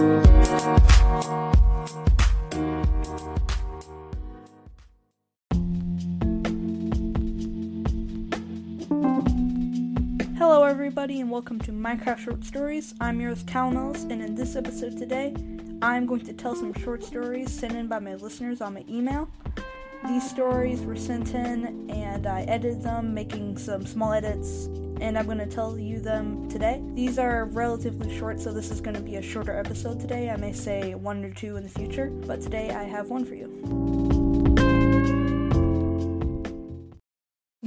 [0.00, 0.14] Hello,
[10.64, 12.94] everybody, and welcome to Minecraft Short Stories.
[12.98, 15.34] I'm yours, Calnels, and in this episode today,
[15.82, 19.28] I'm going to tell some short stories sent in by my listeners on my email.
[20.08, 25.26] These stories were sent in, and I edited them, making some small edits, and I'm
[25.26, 26.82] going to tell you them today.
[26.94, 30.30] These are relatively short, so this is going to be a shorter episode today.
[30.30, 33.34] I may say one or two in the future, but today I have one for
[33.34, 33.99] you.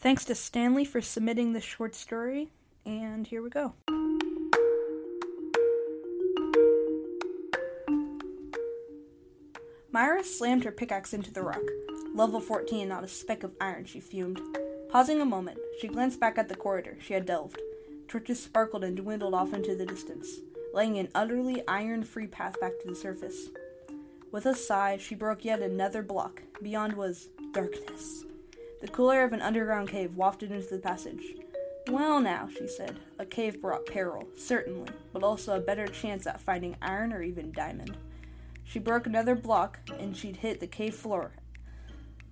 [0.00, 2.48] Thanks to Stanley for submitting this short story,
[2.86, 3.74] and here we go.
[9.92, 11.60] Myra slammed her pickaxe into the rock.
[12.14, 14.40] Level 14, not a speck of iron, she fumed.
[14.88, 17.60] Pausing a moment, she glanced back at the corridor she had delved.
[18.08, 20.40] Torches sparkled and dwindled off into the distance,
[20.72, 23.50] laying an utterly iron free path back to the surface.
[24.32, 26.42] With a sigh, she broke yet another block.
[26.62, 28.24] Beyond was darkness.
[28.80, 31.34] The cool air of an underground cave wafted into the passage.
[31.88, 36.40] Well, now, she said, a cave brought peril, certainly, but also a better chance at
[36.40, 37.96] finding iron or even diamond.
[38.64, 41.32] She broke another block, and she'd hit the cave floor.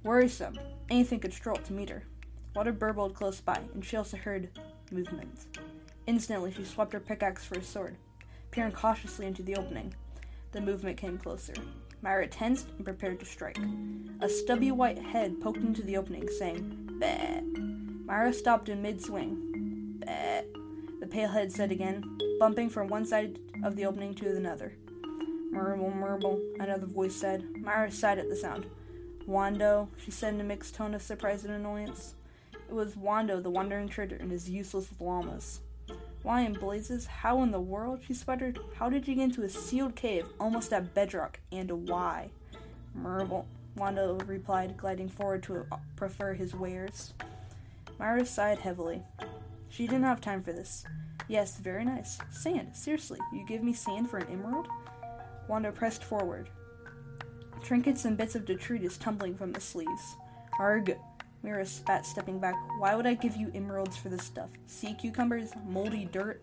[0.05, 0.59] Worrisome.
[0.89, 2.05] Anything could stroll to meet her.
[2.55, 4.49] Water burbled close by, and she also heard
[4.91, 5.47] movement.
[6.07, 7.97] Instantly, she swept her pickaxe for a sword,
[8.51, 9.95] peering cautiously into the opening.
[10.53, 11.55] The movement came closer.
[12.03, 13.59] Myra tensed and prepared to strike.
[14.21, 17.41] A stubby white head poked into the opening, saying, Bah.
[18.05, 20.01] Myra stopped in mid swing.
[20.05, 20.43] Bah.
[21.01, 24.75] The pale head said again, bumping from one side of the opening to another.
[25.53, 27.45] Murble, murble, another voice said.
[27.57, 28.67] Myra sighed at the sound.
[29.27, 32.15] Wando, she said in a mixed tone of surprise and annoyance.
[32.69, 35.61] It was Wando, the wandering trader, and his useless llamas.
[36.23, 37.07] Why in blazes?
[37.07, 38.01] How in the world?
[38.07, 38.59] She sputtered.
[38.77, 41.41] How did you get into a sealed cave almost at bedrock?
[41.53, 42.31] And why?
[42.95, 43.47] Merble,
[43.77, 47.15] Wando replied, gliding forward to prefer his wares.
[47.99, 49.03] Myra sighed heavily.
[49.69, 50.85] She didn't have time for this.
[51.29, 52.19] Yes, very nice.
[52.31, 52.75] Sand.
[52.75, 54.67] Seriously, you give me sand for an emerald?
[55.49, 56.49] Wando pressed forward.
[57.63, 60.17] Trinkets and bits of detritus tumbling from the sleeves.
[60.59, 60.97] Arg,
[61.43, 62.55] Mira spat, stepping back.
[62.79, 64.51] Why would I give you emeralds for this stuff?
[64.67, 65.53] Sea cucumbers?
[65.67, 66.43] Moldy dirt?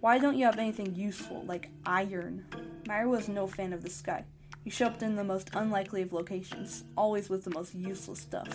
[0.00, 2.46] Why don't you have anything useful, like iron?
[2.86, 4.24] Myra was no fan of this guy.
[4.62, 8.48] He showed up in the most unlikely of locations, always with the most useless stuff.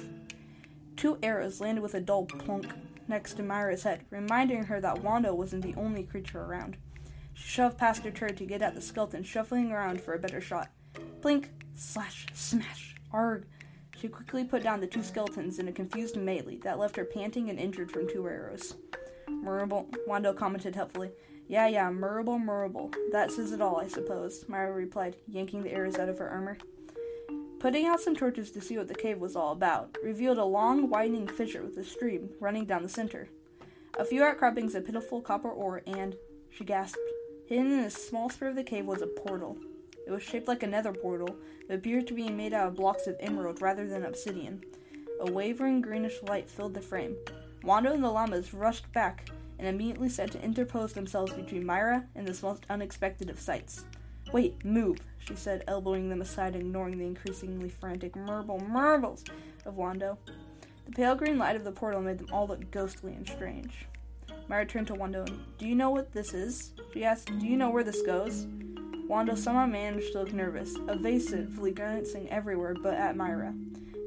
[0.96, 2.68] Two arrows landed with a dull plunk
[3.08, 6.78] next to Myra's head, reminding her that Wando wasn't the only creature around.
[7.34, 10.40] She shoved past her turret to get at the skeleton, shuffling around for a better
[10.40, 10.70] shot.
[11.22, 13.48] Blink, slash, smash, arg.
[14.04, 17.50] She quickly put down the two skeletons in a confused melee that left her panting
[17.50, 18.76] and injured from two arrows.
[19.30, 21.14] Murable, Wando commented helpfully.
[21.48, 22.94] Yeah, yeah, Murable, Murable.
[23.14, 26.58] That says it all, I suppose, Myra replied, yanking the arrows out of her armor.
[27.60, 30.90] Putting out some torches to see what the cave was all about revealed a long,
[30.90, 33.30] widening fissure with a stream running down the center.
[33.98, 36.18] A few outcroppings of pitiful copper ore, and,
[36.50, 37.00] she gasped,
[37.48, 39.58] hidden in a small spur of the cave was a portal.
[40.06, 41.36] It was shaped like a nether portal,
[41.68, 44.64] but appeared to be made out of blocks of emerald rather than obsidian.
[45.20, 47.16] A wavering greenish light filled the frame.
[47.64, 52.28] Wando and the llamas rushed back and immediately set to interpose themselves between Myra and
[52.28, 53.86] this most unexpected of sights.
[54.34, 59.24] Wait, move, she said, elbowing them aside, ignoring the increasingly frantic murble marbles
[59.66, 60.18] of Wando.
[60.86, 63.86] The pale green light of the portal made them all look ghostly and strange.
[64.50, 65.26] Myra turned to Wando.
[65.58, 66.72] Do you know what this is?
[66.94, 67.38] She asked.
[67.40, 68.46] Do you know where this goes?
[69.08, 73.54] Wando somehow managed to look nervous, evasively glancing everywhere but at Myra.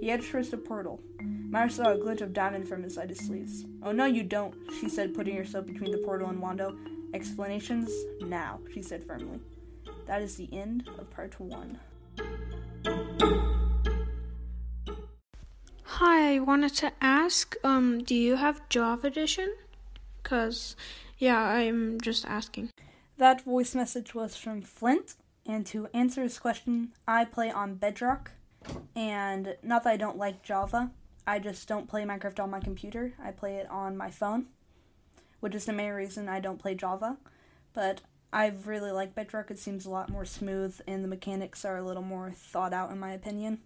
[0.00, 1.00] He edged towards the portal.
[1.20, 3.64] Myra saw a glint of diamond from inside his sleeves.
[3.82, 6.76] Oh, no, you don't, she said, putting herself between the portal and Wando.
[7.14, 7.90] Explanations
[8.20, 9.40] now, she said firmly.
[10.06, 11.78] That is the end of part one.
[15.84, 19.54] Hi, I wanted to ask, um, do you have Java Edition?
[20.22, 20.76] Cause,
[21.18, 22.70] yeah, I'm just asking.
[23.18, 25.14] That voice message was from Flint,
[25.46, 28.32] and to answer his question, I play on Bedrock,
[28.94, 30.90] and not that I don't like Java,
[31.26, 33.14] I just don't play Minecraft on my computer.
[33.22, 34.46] I play it on my phone,
[35.40, 37.16] which is the main reason I don't play Java,
[37.72, 38.02] but
[38.34, 39.50] I really like Bedrock.
[39.50, 42.90] It seems a lot more smooth, and the mechanics are a little more thought out,
[42.90, 43.60] in my opinion.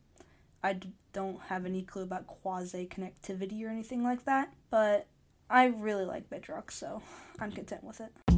[0.62, 0.79] I
[1.12, 5.08] don't have any clue about quasi connectivity or anything like that, but
[5.50, 7.02] I really like Bedrock, so
[7.41, 8.30] I'm content with it.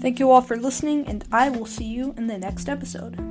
[0.00, 3.29] Thank you all for listening, and I will see you in the next episode.